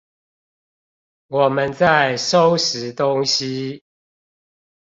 [1.27, 3.83] 我們在收拾東西